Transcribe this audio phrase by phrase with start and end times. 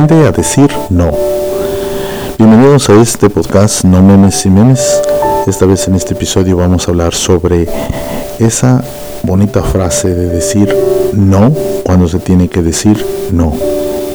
[0.00, 1.10] A decir no.
[2.38, 5.02] Bienvenidos a este podcast No Memes y Memes.
[5.46, 7.68] Esta vez en este episodio vamos a hablar sobre
[8.38, 8.82] esa
[9.22, 10.74] bonita frase de decir
[11.12, 11.52] no
[11.84, 13.52] cuando se tiene que decir no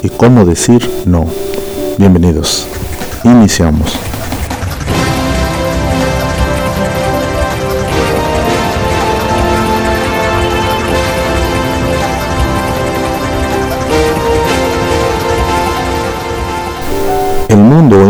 [0.02, 1.28] y cómo decir no.
[2.00, 2.66] Bienvenidos.
[3.24, 4.15] Iniciamos.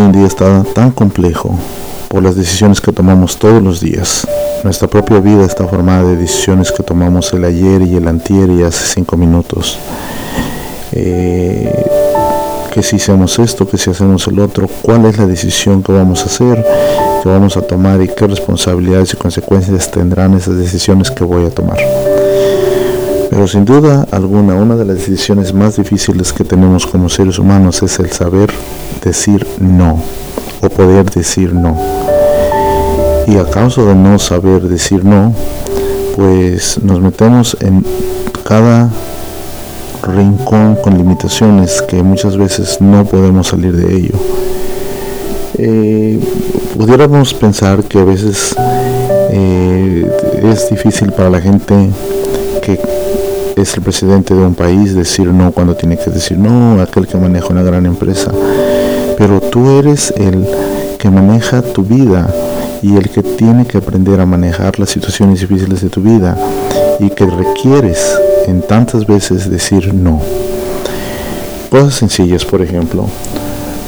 [0.06, 1.58] En día está tan complejo
[2.08, 4.28] por las decisiones que tomamos todos los días.
[4.64, 8.62] Nuestra propia vida está formada de decisiones que tomamos el ayer y el antier y
[8.62, 9.78] hace cinco minutos.
[10.92, 11.86] Eh,
[12.72, 16.22] que si hacemos esto, que si hacemos el otro, cuál es la decisión que vamos
[16.22, 16.64] a hacer,
[17.24, 21.50] que vamos a tomar y qué responsabilidades y consecuencias tendrán esas decisiones que voy a
[21.50, 21.78] tomar.
[23.36, 27.84] Pero sin duda alguna, una de las decisiones más difíciles que tenemos como seres humanos
[27.84, 28.50] es el saber
[29.04, 30.02] decir no
[30.62, 31.78] o poder decir no.
[33.28, 35.34] Y a causa de no saber decir no,
[36.16, 37.86] pues nos metemos en
[38.46, 38.90] cada
[40.02, 44.18] rincón con limitaciones que muchas veces no podemos salir de ello.
[45.58, 46.22] Eh,
[46.78, 48.56] pudiéramos pensar que a veces
[49.30, 50.10] eh,
[50.42, 51.90] es difícil para la gente
[52.62, 52.80] que
[53.56, 57.18] es el presidente de un país decir no cuando tiene que decir no, aquel que
[57.18, 58.32] maneja una gran empresa.
[59.18, 60.46] Pero tú eres el
[60.98, 62.34] que maneja tu vida
[62.82, 66.38] y el que tiene que aprender a manejar las situaciones difíciles de tu vida
[67.00, 70.22] y que requieres en tantas veces decir no.
[71.70, 73.06] Cosas sencillas, por ejemplo,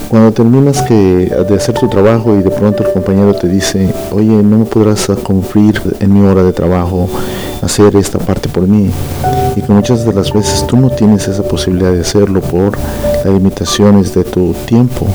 [0.10, 4.60] cuando terminas de hacer tu trabajo y de pronto el compañero te dice, oye, no
[4.60, 7.10] me podrás cumplir en mi hora de trabajo,
[7.62, 8.90] hacer esta parte por mí.
[9.58, 13.26] Y que muchas de las veces tú no tienes esa posibilidad de hacerlo por las
[13.26, 15.08] limitaciones de tu tiempo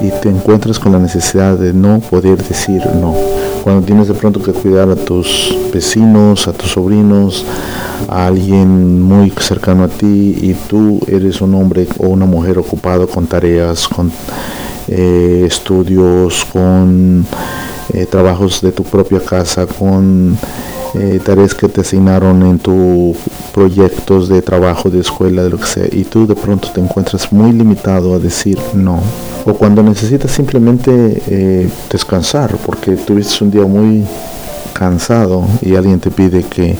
[0.00, 3.16] y te encuentras con la necesidad de no poder decir no.
[3.64, 7.44] Cuando tienes de pronto que cuidar a tus vecinos, a tus sobrinos,
[8.06, 13.08] a alguien muy cercano a ti y tú eres un hombre o una mujer ocupado
[13.08, 14.12] con tareas, con
[14.86, 17.26] eh, estudios, con
[17.92, 20.38] eh, trabajos de tu propia casa, con
[20.94, 23.16] eh, tareas que te asignaron en tus
[23.52, 27.32] proyectos de trabajo, de escuela, de lo que sea, y tú de pronto te encuentras
[27.32, 29.00] muy limitado a decir no.
[29.44, 34.04] O cuando necesitas simplemente eh, descansar, porque tuviste un día muy
[34.72, 36.76] cansado y alguien te pide que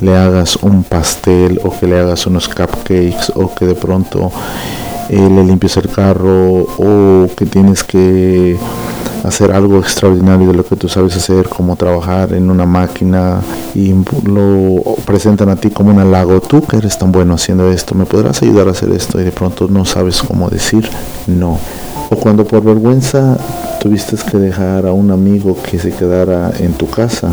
[0.00, 4.30] le hagas un pastel o que le hagas unos cupcakes o que de pronto
[5.08, 8.56] eh, le limpies el carro o que tienes que
[9.24, 13.40] hacer algo extraordinario de lo que tú sabes hacer, como trabajar en una máquina
[13.74, 17.94] y lo presentan a ti como un halago, tú que eres tan bueno haciendo esto,
[17.94, 20.88] me podrás ayudar a hacer esto y de pronto no sabes cómo decir
[21.26, 21.58] no.
[22.10, 23.38] O cuando por vergüenza
[23.80, 27.30] tuviste que dejar a un amigo que se quedara en tu casa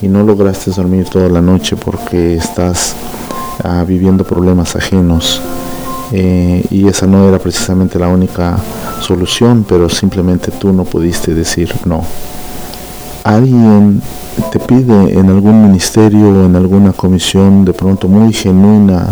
[0.00, 2.94] y no lograste dormir toda la noche porque estás
[3.64, 5.42] ah, viviendo problemas ajenos
[6.12, 8.58] eh, y esa no era precisamente la única
[9.00, 12.02] solución, pero simplemente tú no pudiste decir no.
[13.24, 14.02] Alguien
[14.50, 19.06] te pide en algún ministerio o en alguna comisión de pronto muy genuina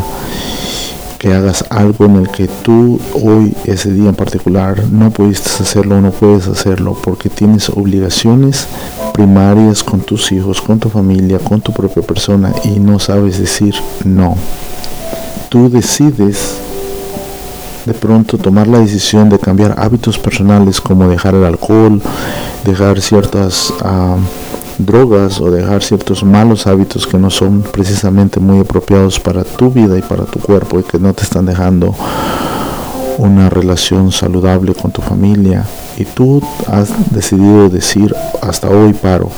[1.18, 5.96] que hagas algo en el que tú hoy, ese día en particular, no pudiste hacerlo
[5.96, 8.66] o no puedes hacerlo porque tienes obligaciones
[9.12, 13.74] primarias con tus hijos, con tu familia, con tu propia persona y no sabes decir
[14.04, 14.36] no.
[15.48, 16.67] Tú decides
[17.88, 22.00] de pronto tomar la decisión de cambiar hábitos personales como dejar el alcohol,
[22.64, 24.16] dejar ciertas ah,
[24.78, 29.96] drogas o dejar ciertos malos hábitos que no son precisamente muy apropiados para tu vida
[29.96, 31.94] y para tu cuerpo y que no te están dejando
[33.16, 35.64] una relación saludable con tu familia.
[35.96, 39.30] Y tú has decidido decir hasta hoy paro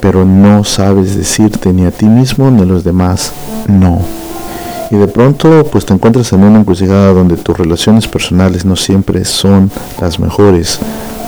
[0.00, 3.32] pero no sabes decirte ni a ti mismo ni a los demás
[3.66, 4.00] no
[4.90, 9.24] y de pronto pues te encuentras en una encrucijada donde tus relaciones personales no siempre
[9.24, 9.70] son
[10.00, 10.78] las mejores.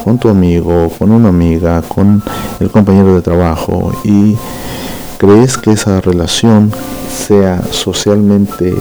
[0.05, 2.23] Con tu amigo, con una amiga, con
[2.59, 3.93] el compañero de trabajo.
[4.03, 4.35] Y
[5.19, 6.73] crees que esa relación
[7.15, 8.75] sea socialmente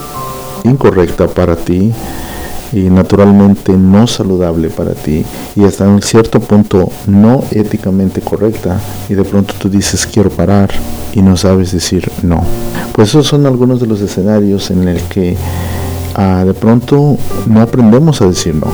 [0.64, 1.94] incorrecta para ti
[2.72, 5.26] y naturalmente no saludable para ti
[5.56, 8.80] y hasta en cierto punto no éticamente correcta
[9.10, 10.70] y de pronto tú dices quiero parar
[11.14, 12.44] y no sabes decir no.
[12.94, 15.36] Pues esos son algunos de los escenarios en el que
[16.16, 17.18] ah, de pronto
[17.48, 18.68] no aprendemos a decir no.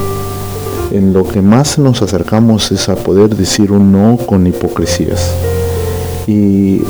[0.92, 5.31] En lo que más nos acercamos es a poder decir un no con hipocresías.
[6.27, 6.81] Y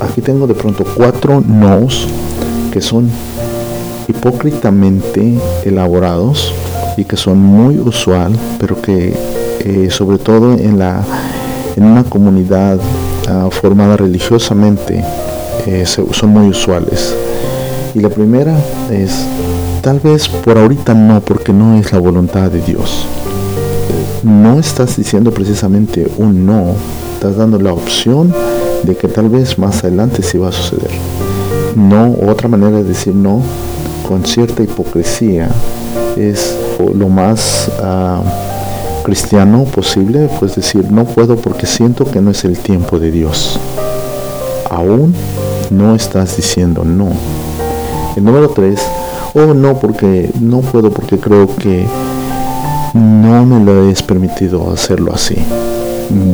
[0.00, 2.06] aquí tengo de pronto cuatro nos
[2.70, 3.10] que son
[4.10, 6.52] hipócritamente elaborados
[6.96, 9.14] y que son muy usual, pero que
[9.60, 11.02] eh, sobre todo en, la,
[11.76, 12.78] en una comunidad
[13.28, 15.04] ah, formada religiosamente
[15.66, 17.14] eh, son muy usuales.
[17.94, 18.56] Y la primera
[18.90, 19.26] es,
[19.82, 23.06] tal vez por ahorita no, porque no es la voluntad de Dios.
[24.22, 26.74] No estás diciendo precisamente un no,
[27.14, 28.32] estás dando la opción
[28.82, 30.90] de que tal vez más adelante sí va a suceder.
[31.76, 33.42] No, otra manera de decir no,
[34.10, 35.48] con cierta hipocresía,
[36.16, 36.56] es
[36.96, 38.20] lo más ah,
[39.04, 43.60] cristiano posible, pues decir, no puedo porque siento que no es el tiempo de Dios.
[44.68, 45.14] Aún
[45.70, 47.10] no estás diciendo no.
[48.16, 48.80] El número tres,
[49.34, 51.86] oh no, porque no puedo porque creo que
[52.94, 55.36] no me lo es permitido hacerlo así.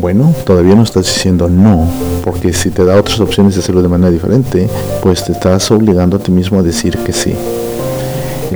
[0.01, 1.87] Bueno, todavía no estás diciendo no,
[2.25, 4.67] porque si te da otras opciones de hacerlo de manera diferente,
[5.03, 7.35] pues te estás obligando a ti mismo a decir que sí.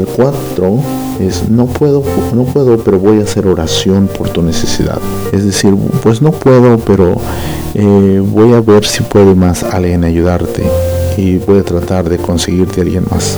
[0.01, 0.79] El 4
[1.21, 2.03] es no puedo,
[2.35, 4.99] no puedo, pero voy a hacer oración por tu necesidad.
[5.31, 7.17] Es decir, pues no puedo, pero
[7.75, 10.63] eh, voy a ver si puede más alguien ayudarte
[11.19, 13.37] y voy a tratar de conseguirte a alguien más.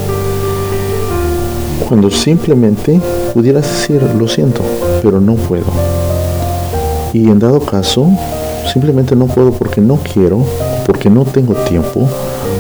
[1.89, 3.01] Cuando simplemente
[3.35, 4.63] pudieras decir, lo siento,
[5.03, 5.67] pero no puedo.
[7.13, 8.09] Y en dado caso,
[8.73, 10.45] simplemente no puedo porque no quiero,
[10.87, 12.09] porque no tengo tiempo,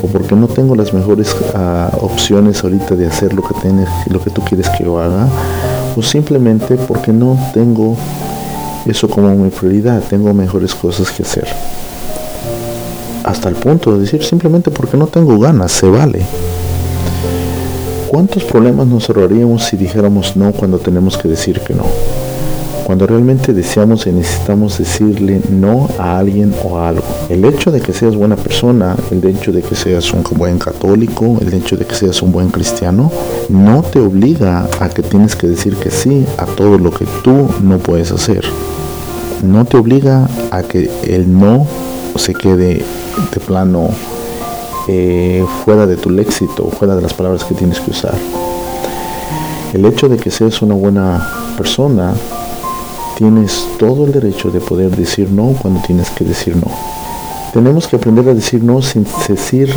[0.02, 4.20] o porque no tengo las mejores ah, opciones ahorita de hacer lo que, tienes, lo
[4.20, 5.28] que tú quieres que yo haga,
[5.96, 7.96] o simplemente porque no tengo
[8.86, 11.46] eso como mi prioridad, tengo mejores cosas que hacer.
[13.24, 16.22] Hasta el punto de decir simplemente porque no tengo ganas, se vale.
[18.08, 21.84] ¿Cuántos problemas nos ahorraríamos si dijéramos no cuando tenemos que decir que no?
[22.84, 27.04] Cuando realmente deseamos y necesitamos decirle no a alguien o a algo.
[27.28, 31.38] El hecho de que seas buena persona, el hecho de que seas un buen católico,
[31.40, 33.10] el hecho de que seas un buen cristiano,
[33.48, 37.48] no te obliga a que tienes que decir que sí a todo lo que tú
[37.62, 38.44] no puedes hacer.
[39.42, 41.66] No te obliga a que el no
[42.16, 42.84] se quede
[43.32, 43.88] de plano
[44.88, 48.14] eh, fuera de tu léxito, fuera de las palabras que tienes que usar.
[49.72, 51.26] El hecho de que seas una buena
[51.56, 52.12] persona
[53.22, 56.66] tienes todo el derecho de poder decir no cuando tienes que decir no.
[57.52, 59.72] Tenemos que aprender a decir no sin decir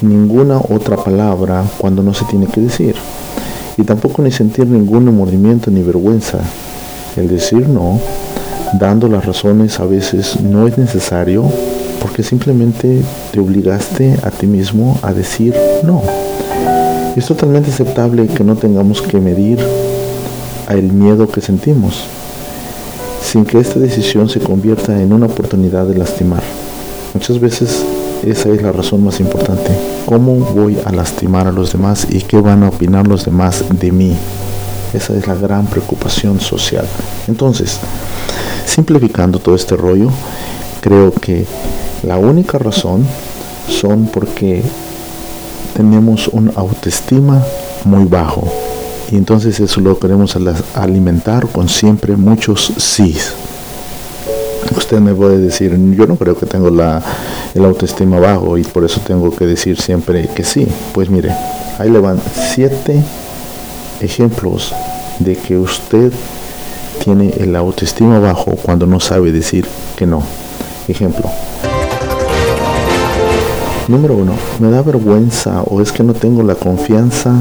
[0.00, 2.94] ninguna otra palabra cuando no se tiene que decir.
[3.76, 6.38] Y tampoco ni sentir ningún remordimiento ni vergüenza.
[7.16, 7.98] El decir no,
[8.78, 11.42] dando las razones a veces no es necesario
[12.00, 16.00] porque simplemente te obligaste a ti mismo a decir no.
[17.16, 19.58] Es totalmente aceptable que no tengamos que medir
[20.68, 22.06] el miedo que sentimos
[23.22, 26.42] sin que esta decisión se convierta en una oportunidad de lastimar.
[27.14, 27.84] Muchas veces
[28.24, 29.70] esa es la razón más importante.
[30.06, 33.92] ¿Cómo voy a lastimar a los demás y qué van a opinar los demás de
[33.92, 34.16] mí?
[34.92, 36.86] Esa es la gran preocupación social.
[37.28, 37.78] Entonces,
[38.66, 40.10] simplificando todo este rollo,
[40.80, 41.46] creo que
[42.02, 43.06] la única razón
[43.68, 44.62] son porque
[45.74, 47.42] tenemos una autoestima
[47.84, 48.71] muy bajo
[49.12, 50.38] y entonces eso lo queremos
[50.74, 53.14] alimentar con siempre muchos sí.
[54.74, 57.02] Usted me puede decir, yo no creo que tengo la,
[57.54, 60.66] el autoestima bajo y por eso tengo que decir siempre que sí.
[60.94, 61.30] Pues mire,
[61.78, 62.18] ahí le van
[62.54, 63.02] siete
[64.00, 64.72] ejemplos
[65.18, 66.10] de que usted
[67.04, 70.22] tiene el autoestima bajo cuando no sabe decir que no.
[70.88, 71.30] Ejemplo.
[73.88, 77.34] Número uno, me da vergüenza o es que no tengo la confianza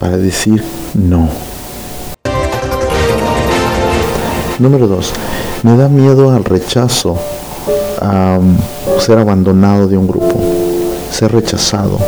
[0.00, 0.64] para decir
[0.94, 1.28] no.
[4.58, 5.12] Número dos,
[5.62, 7.18] me da miedo al rechazo,
[8.00, 8.38] a
[8.98, 10.40] ser abandonado de un grupo,
[11.12, 11.98] ser rechazado.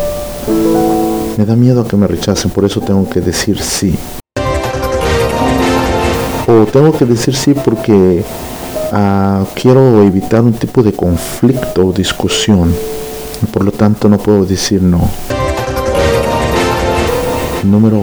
[1.37, 3.95] Me da miedo a que me rechacen, por eso tengo que decir sí.
[6.49, 8.25] O tengo que decir sí porque
[8.93, 12.75] ah, quiero evitar un tipo de conflicto o discusión.
[13.53, 15.09] Por lo tanto no puedo decir no.
[17.64, 18.02] Número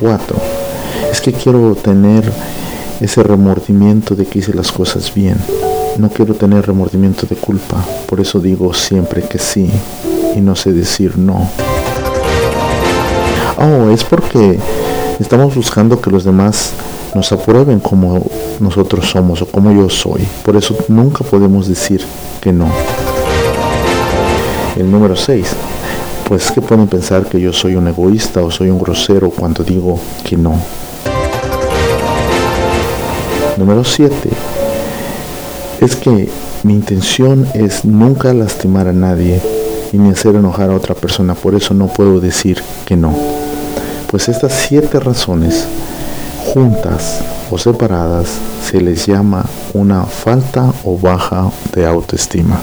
[0.00, 0.36] 4.
[1.10, 2.30] Es que quiero tener
[3.00, 5.36] ese remordimiento de que hice las cosas bien.
[5.98, 7.82] No quiero tener remordimiento de culpa.
[8.06, 9.70] Por eso digo siempre que sí
[10.36, 11.48] y no sé decir no.
[13.56, 14.58] Oh, es porque
[15.18, 16.72] estamos buscando que los demás
[17.14, 18.24] nos aprueben como
[18.60, 20.26] nosotros somos o como yo soy.
[20.44, 22.02] Por eso nunca podemos decir
[22.40, 22.68] que no.
[24.76, 25.56] El número 6
[26.28, 29.98] pues que pueden pensar que yo soy un egoísta o soy un grosero cuando digo
[30.22, 30.60] que no.
[33.56, 34.28] Número 7.
[35.80, 36.28] Es que
[36.64, 39.40] mi intención es nunca lastimar a nadie
[39.90, 41.34] y ni hacer enojar a otra persona.
[41.34, 43.16] Por eso no puedo decir que no.
[44.10, 45.66] Pues estas siete razones,
[46.52, 47.20] juntas
[47.50, 48.28] o separadas,
[48.62, 52.60] se les llama una falta o baja de autoestima.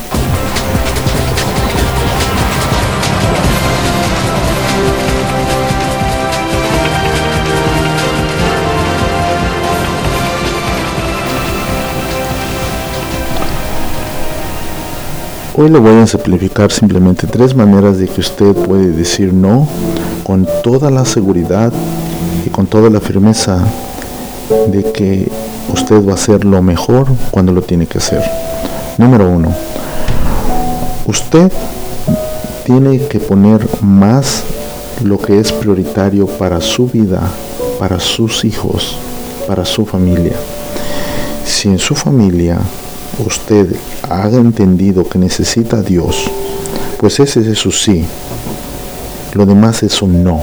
[15.57, 19.65] Hoy le voy a simplificar simplemente tres maneras de que usted puede decir no
[20.25, 21.71] con toda la seguridad
[22.45, 23.65] y con toda la firmeza
[24.67, 25.31] de que
[25.73, 28.21] usted va a hacer lo mejor cuando lo tiene que hacer.
[28.97, 29.47] Número uno,
[31.07, 31.49] usted
[32.65, 34.43] tiene que poner más
[35.05, 37.21] lo que es prioritario para su vida,
[37.79, 38.97] para sus hijos,
[39.47, 40.35] para su familia.
[41.45, 42.59] Si en su familia
[43.25, 43.75] usted
[44.09, 46.29] haga entendido que necesita a Dios,
[46.99, 48.05] pues ese es su sí.
[49.33, 50.41] Lo demás es un no.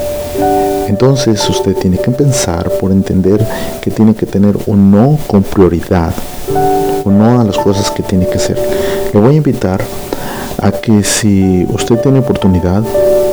[0.89, 3.47] Entonces usted tiene que pensar por entender
[3.81, 6.13] que tiene que tener un no con prioridad,
[7.05, 8.59] un no a las cosas que tiene que hacer.
[9.13, 9.81] Le voy a invitar
[10.59, 12.83] a que si usted tiene oportunidad,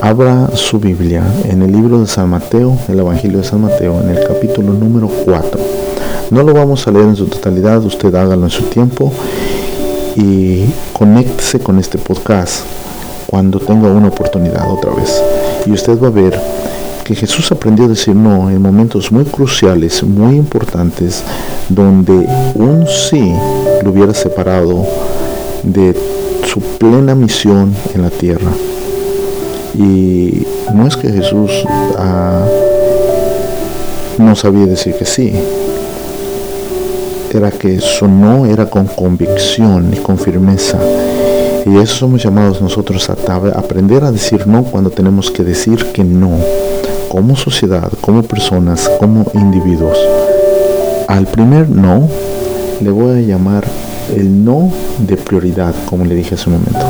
[0.01, 4.09] abra su Biblia en el libro de San Mateo, el Evangelio de San Mateo, en
[4.09, 5.88] el capítulo número 4.
[6.31, 9.11] No lo vamos a leer en su totalidad, usted hágalo en su tiempo
[10.15, 12.65] y conéctese con este podcast
[13.25, 15.23] cuando tenga una oportunidad otra vez.
[15.65, 16.39] Y usted va a ver
[17.03, 21.23] que Jesús aprendió a decir no en momentos muy cruciales, muy importantes,
[21.67, 22.13] donde
[22.53, 23.33] un sí
[23.83, 24.85] lo hubiera separado
[25.63, 25.95] de
[26.45, 28.51] su plena misión en la tierra.
[29.73, 30.45] Y
[30.75, 31.51] no es que Jesús
[31.97, 32.45] ah,
[34.19, 35.33] no sabía decir que sí,
[37.37, 40.77] era que su no era con convicción y con firmeza.
[41.65, 43.13] Y eso somos llamados nosotros a
[43.57, 46.31] aprender a decir no cuando tenemos que decir que no,
[47.09, 49.97] como sociedad, como personas, como individuos.
[51.07, 52.07] Al primer no
[52.81, 53.65] le voy a llamar
[54.15, 56.85] el no de prioridad, como le dije hace un momento.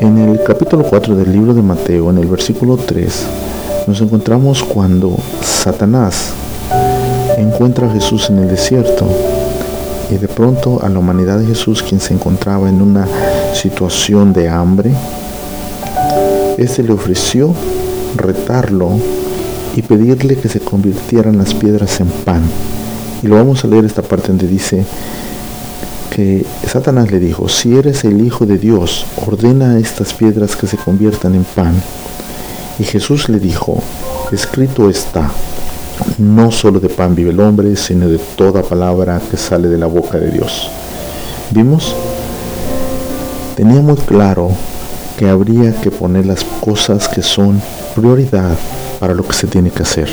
[0.00, 3.26] En el capítulo 4 del libro de Mateo, en el versículo 3,
[3.88, 6.32] nos encontramos cuando Satanás
[7.40, 9.06] encuentra a Jesús en el desierto
[10.10, 13.06] y de pronto a la humanidad de Jesús, quien se encontraba en una
[13.54, 14.92] situación de hambre,
[16.56, 17.54] este le ofreció
[18.16, 18.98] retarlo
[19.76, 22.42] y pedirle que se convirtieran las piedras en pan.
[23.22, 24.84] Y lo vamos a leer esta parte donde dice
[26.10, 30.66] que Satanás le dijo, si eres el Hijo de Dios, ordena a estas piedras que
[30.66, 31.74] se conviertan en pan.
[32.78, 33.80] Y Jesús le dijo,
[34.32, 35.30] escrito está,
[36.18, 39.86] no solo de pan vive el hombre, sino de toda palabra que sale de la
[39.86, 40.70] boca de Dios.
[41.50, 41.94] ¿Vimos?
[43.56, 44.50] Tenía muy claro
[45.16, 47.60] que habría que poner las cosas que son
[47.94, 48.56] prioridad
[49.00, 50.08] para lo que se tiene que hacer.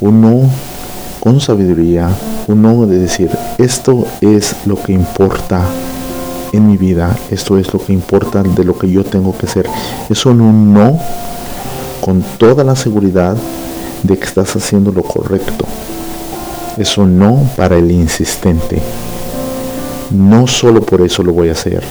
[0.00, 0.50] Uno
[1.20, 2.08] con sabiduría,
[2.48, 5.62] uno de decir, esto es lo que importa
[6.52, 9.66] en mi vida, esto es lo que importa de lo que yo tengo que hacer.
[10.10, 10.98] Es un no
[12.00, 13.36] con toda la seguridad
[14.02, 15.64] de que estás haciendo lo correcto.
[16.76, 18.80] Eso no para el insistente.
[20.10, 21.82] No solo por eso lo voy a hacer.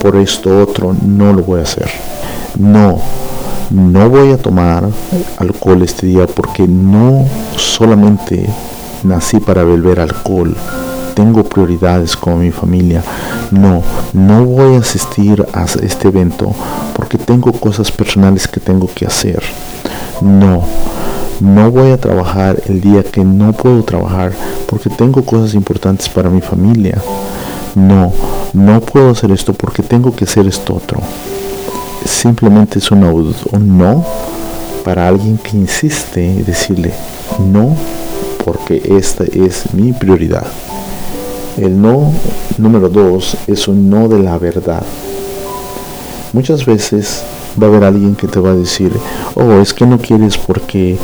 [0.00, 1.88] Por esto otro no lo voy a hacer.
[2.58, 2.98] No,
[3.70, 4.88] no voy a tomar
[5.38, 8.48] alcohol este día porque no solamente
[9.04, 10.56] nací para beber alcohol.
[11.14, 13.02] Tengo prioridades como mi familia.
[13.50, 13.82] No,
[14.12, 16.54] no voy a asistir a este evento
[16.94, 19.42] porque tengo cosas personales que tengo que hacer.
[20.20, 20.64] No,
[21.40, 24.32] no voy a trabajar el día que no puedo trabajar
[24.66, 27.00] porque tengo cosas importantes para mi familia.
[27.74, 28.12] No,
[28.52, 31.00] no puedo hacer esto porque tengo que hacer esto otro.
[32.04, 33.00] Simplemente es un,
[33.78, 34.04] no
[34.84, 36.92] para alguien que insiste y decirle
[37.52, 37.76] no
[38.44, 40.46] porque esta es mi prioridad.
[41.56, 42.12] El no
[42.56, 44.82] número dos es un no de la verdad.
[46.32, 47.22] Muchas veces
[47.60, 48.92] va a haber alguien que te va a decir,
[49.34, 50.98] oh, es que no quieres porque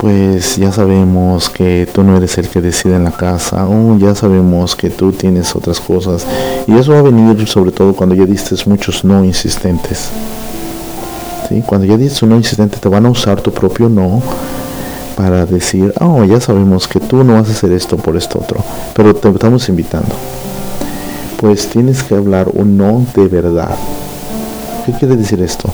[0.00, 4.14] pues ya sabemos que tú no eres el que decide en la casa, o ya
[4.14, 6.26] sabemos que tú tienes otras cosas.
[6.66, 10.08] Y eso va a venir sobre todo cuando ya diste muchos no insistentes.
[11.48, 11.62] ¿Sí?
[11.66, 14.22] Cuando ya diste un no insistente te van a usar tu propio no
[15.16, 18.64] para decir, oh, ya sabemos que tú no vas a hacer esto por esto otro,
[18.94, 20.14] pero te estamos invitando.
[21.36, 23.76] Pues tienes que hablar un no de verdad.
[24.86, 25.68] ¿Qué quiere decir esto?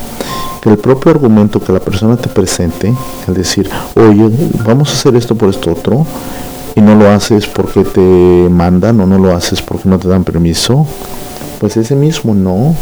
[0.71, 2.93] El propio argumento que la persona te presente,
[3.27, 4.31] al decir, oye,
[4.65, 6.07] vamos a hacer esto por esto otro,
[6.75, 10.25] y no lo haces porque te mandan o no lo haces porque no te dan
[10.25, 10.87] permiso,
[11.59, 12.75] pues ese mismo no,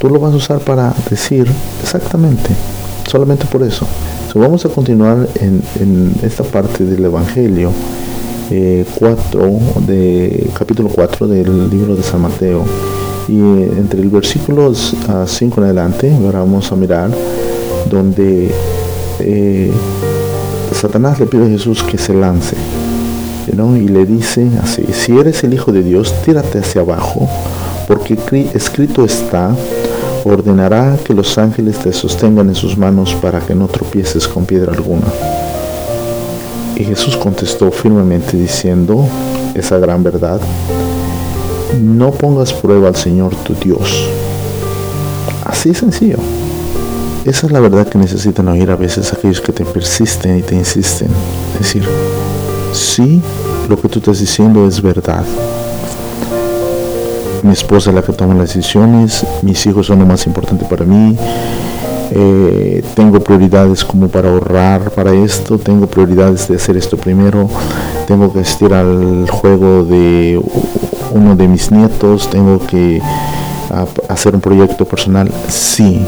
[0.00, 1.46] tú lo vas a usar para decir
[1.82, 2.50] exactamente,
[3.08, 3.86] solamente por eso.
[4.34, 7.70] vamos a continuar en, esta parte del Evangelio
[8.48, 12.64] 4, eh, de, capítulo 4 del libro de San Mateo.
[13.28, 17.10] Y eh, entre el versículo 5 en adelante, ahora vamos a mirar
[17.90, 18.50] donde
[19.20, 19.70] eh,
[20.72, 22.56] Satanás le pide a Jesús que se lance.
[23.52, 27.28] Y le dice así, si eres el Hijo de Dios, tírate hacia abajo,
[27.86, 28.16] porque
[28.54, 29.54] escrito está,
[30.24, 34.72] ordenará que los ángeles te sostengan en sus manos para que no tropieces con piedra
[34.72, 35.06] alguna.
[36.76, 39.04] Y Jesús contestó firmemente diciendo
[39.54, 40.40] esa gran verdad,
[41.80, 44.08] no pongas prueba al Señor tu Dios.
[45.44, 46.18] Así sencillo.
[47.24, 50.56] Esa es la verdad que necesitan oír a veces aquellos que te persisten y te
[50.56, 51.08] insisten.
[51.54, 51.84] Es decir,
[52.72, 53.22] sí,
[53.68, 55.24] lo que tú estás diciendo es verdad.
[57.42, 60.84] Mi esposa es la que toma las decisiones, mis hijos son lo más importante para
[60.84, 61.16] mí,
[62.12, 67.48] eh, tengo prioridades como para ahorrar para esto, tengo prioridades de hacer esto primero,
[68.06, 70.40] tengo que asistir al juego de
[71.12, 73.00] uno de mis nietos, tengo que
[74.08, 76.04] hacer un proyecto personal, sí,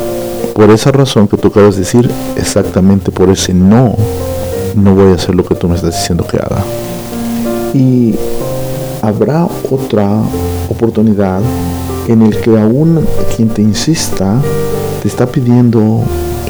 [0.54, 3.94] por esa razón que tú acabas de decir, exactamente por ese no,
[4.74, 6.62] no voy a hacer lo que tú me estás diciendo que haga.
[7.72, 8.14] Y
[9.02, 10.08] habrá otra
[10.68, 11.40] oportunidad
[12.08, 14.40] en el que aún quien te insista,
[15.02, 16.02] te está pidiendo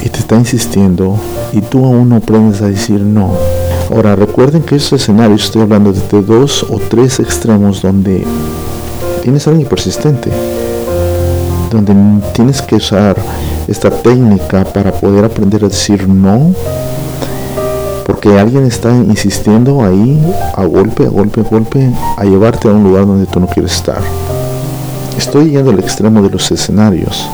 [0.04, 1.16] y te está insistiendo
[1.52, 3.53] y tú aún no aprendes a decir no.
[3.94, 8.24] Ahora recuerden que estos escenarios estoy hablando de dos o tres extremos donde
[9.22, 10.32] tienes a alguien persistente,
[11.70, 11.94] donde
[12.32, 13.16] tienes que usar
[13.68, 16.52] esta técnica para poder aprender a decir no
[18.04, 20.20] porque alguien está insistiendo ahí
[20.56, 23.76] a golpe, a golpe, a golpe a llevarte a un lugar donde tú no quieres
[23.76, 24.02] estar.
[25.16, 27.28] Estoy yendo al extremo de los escenarios.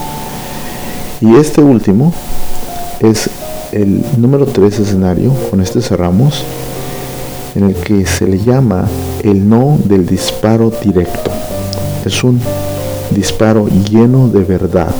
[1.21, 2.13] Y este último
[2.99, 3.31] es
[3.71, 6.43] el número 3 escenario, con este cerramos,
[7.55, 8.87] en el que se le llama
[9.23, 11.31] el no del disparo directo.
[12.05, 12.39] Es un
[13.11, 14.93] disparo lleno de verdad.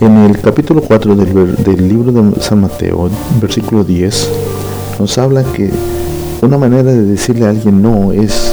[0.00, 3.08] En el capítulo 4 del, libro de San Mateo,
[3.40, 4.30] versículo 10,
[4.98, 5.70] nos habla que
[6.40, 8.52] una manera de decirle a alguien no es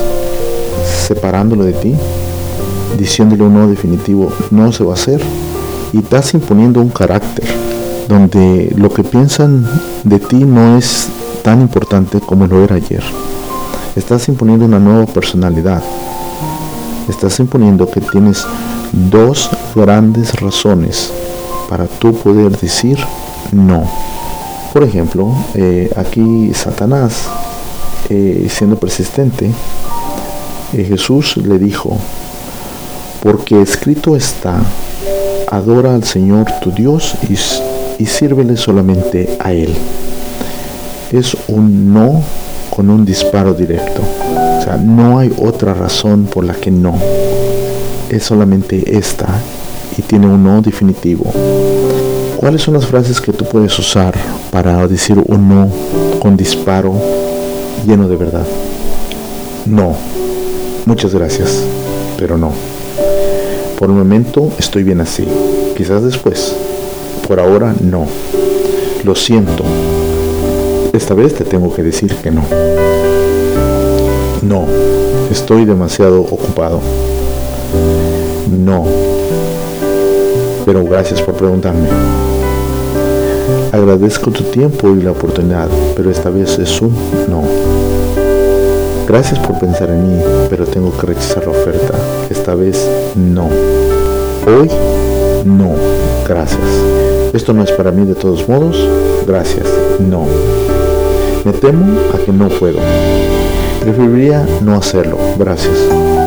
[1.07, 1.95] separándolo de ti,
[2.99, 5.21] diciéndole un no definitivo, no se va a hacer,
[5.91, 7.68] y estás imponiendo un carácter
[8.09, 9.67] donde lo que piensan
[10.03, 11.09] de ti no es
[11.43, 13.03] tan importante como lo era ayer.
[13.95, 15.83] Estás imponiendo una nueva personalidad.
[17.07, 18.47] Estás imponiendo que tienes
[19.11, 21.11] dos grandes razones
[21.69, 22.97] para tú poder decir
[23.51, 23.83] no.
[24.73, 27.27] Por ejemplo, eh, aquí Satanás,
[28.09, 29.51] eh, siendo persistente,
[30.73, 31.95] eh, Jesús le dijo,
[33.21, 34.59] porque escrito está,
[35.51, 37.35] adora al Señor tu Dios y,
[37.99, 39.75] y sírvele solamente a Él.
[41.11, 42.23] Es un no
[42.69, 44.01] con un disparo directo.
[44.59, 46.97] O sea, no hay otra razón por la que no.
[48.09, 49.27] Es solamente esta
[49.97, 51.25] y tiene un no definitivo.
[52.37, 54.15] ¿Cuáles son las frases que tú puedes usar
[54.49, 55.67] para decir un no
[56.19, 56.93] con disparo
[57.85, 58.45] lleno de verdad?
[59.65, 59.93] No.
[60.85, 61.63] Muchas gracias,
[62.17, 62.53] pero no.
[63.77, 65.25] Por el momento estoy bien así.
[65.75, 66.55] Quizás después.
[67.29, 68.05] Por ahora no.
[69.05, 69.63] Lo siento.
[70.91, 72.43] Esta vez te tengo que decir que no.
[74.41, 74.65] No.
[75.31, 76.81] Estoy demasiado ocupado.
[78.65, 79.09] No
[80.71, 81.87] pero gracias por preguntarme.
[83.71, 86.93] Agradezco tu tiempo y la oportunidad, pero esta vez es un
[87.27, 87.41] no.
[89.07, 91.95] Gracias por pensar en mí, pero tengo que rechazar la oferta.
[92.29, 93.47] Esta vez no.
[94.45, 94.69] Hoy
[95.43, 95.71] no.
[96.27, 97.08] Gracias.
[97.33, 98.75] Esto no es para mí de todos modos.
[99.27, 99.67] Gracias.
[99.99, 100.25] No.
[101.45, 102.79] Me temo a que no puedo.
[103.81, 105.17] Preferiría no hacerlo.
[105.37, 105.77] Gracias.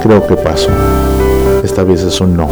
[0.01, 0.69] Creo que paso.
[1.65, 2.49] Esta vez es un no.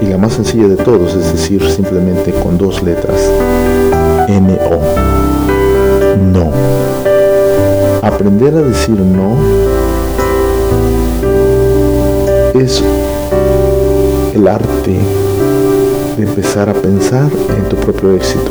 [0.00, 3.20] Y la más sencilla de todos es decir simplemente con dos letras.
[4.28, 4.80] N-O.
[6.32, 6.50] No.
[8.00, 9.36] Aprender a decir no
[12.54, 12.82] es
[14.34, 15.25] el arte
[16.16, 18.50] de empezar a pensar en tu propio éxito.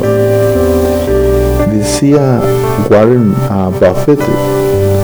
[1.72, 2.40] Decía
[2.88, 3.34] Warren
[3.80, 4.20] Buffett,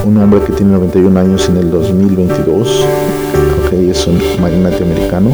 [0.06, 2.84] un hombre que tiene 91 años en el 2022,
[3.68, 5.30] que es un magnate americano,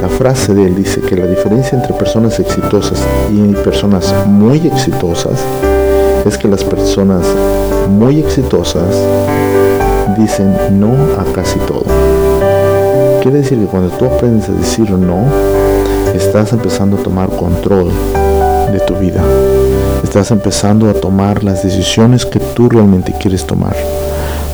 [0.00, 5.44] la frase de él dice que la diferencia entre personas exitosas y personas muy exitosas
[6.24, 7.26] es que las personas
[7.90, 8.96] muy exitosas
[10.18, 11.84] dicen no a casi todo.
[13.22, 15.24] Quiere decir que cuando tú aprendes a decir no,
[16.14, 17.90] estás empezando a tomar control
[18.72, 19.22] de tu vida.
[20.02, 23.76] Estás empezando a tomar las decisiones que tú realmente quieres tomar.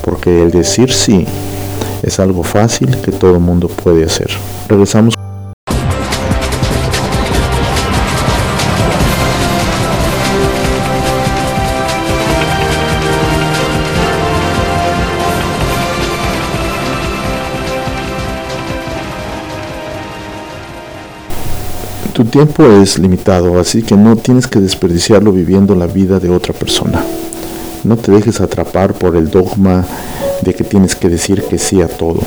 [0.02, 1.26] Porque el decir sí
[2.02, 4.30] es algo fácil que todo el mundo puede hacer.
[4.68, 5.21] Regresamos.
[22.32, 27.04] Tiempo es limitado, así que no tienes que desperdiciarlo viviendo la vida de otra persona.
[27.84, 29.84] No te dejes atrapar por el dogma
[30.40, 32.20] de que tienes que decir que sí a todo,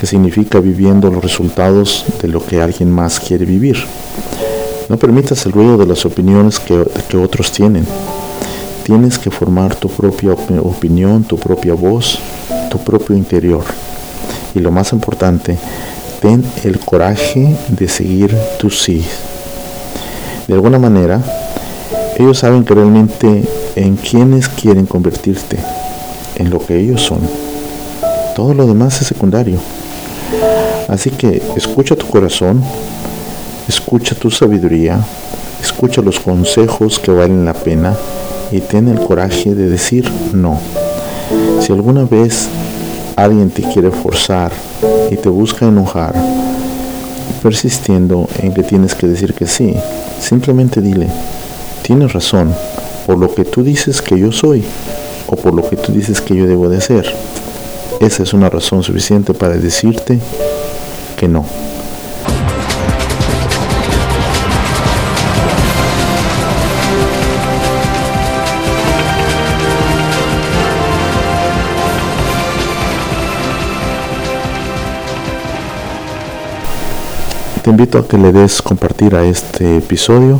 [0.00, 3.76] que significa viviendo los resultados de lo que alguien más quiere vivir.
[4.88, 7.86] No permitas el ruido de las opiniones que, otros tienen.
[8.82, 12.18] Tienes que formar tu propia opinión, tu propia voz,
[12.68, 13.62] tu propio interior.
[14.56, 15.56] Y lo más importante,
[16.20, 19.04] ten el coraje de seguir tu sí.
[20.46, 21.20] De alguna manera,
[22.16, 25.58] ellos saben que realmente en quienes quieren convertirte,
[26.36, 27.18] en lo que ellos son.
[28.34, 29.58] Todo lo demás es secundario.
[30.88, 32.62] Así que escucha tu corazón,
[33.68, 35.00] escucha tu sabiduría,
[35.60, 37.94] escucha los consejos que valen la pena
[38.52, 40.60] y ten el coraje de decir no.
[41.60, 42.48] Si alguna vez
[43.16, 44.52] alguien te quiere forzar
[45.10, 46.14] y te busca enojar,
[47.36, 49.74] persistiendo en que tienes que decir que sí,
[50.20, 51.08] simplemente dile,
[51.82, 52.54] tienes razón,
[53.06, 54.64] por lo que tú dices que yo soy
[55.28, 57.06] o por lo que tú dices que yo debo de hacer.
[58.00, 60.18] Esa es una razón suficiente para decirte
[61.16, 61.65] que no.
[77.66, 80.38] Te invito a que le des compartir a este episodio.